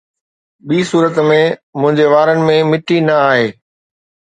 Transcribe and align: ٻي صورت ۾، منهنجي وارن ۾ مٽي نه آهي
ٻي 0.67 0.79
صورت 0.91 1.15
۾، 1.29 1.39
منهنجي 1.79 2.05
وارن 2.13 2.37
۾ 2.49 2.55
مٽي 2.71 2.97
نه 3.07 3.15
آهي 3.31 3.47